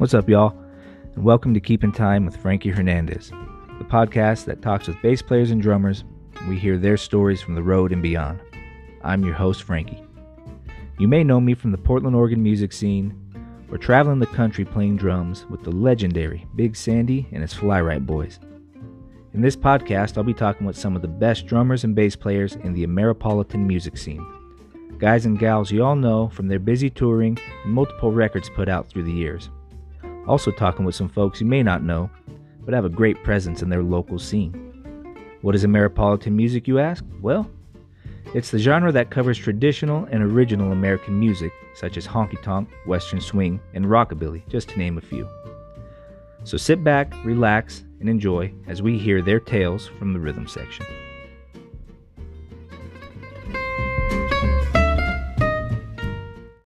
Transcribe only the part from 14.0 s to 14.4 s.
the